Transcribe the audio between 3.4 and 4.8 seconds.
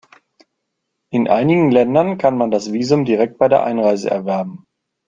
der Einreise erwerben.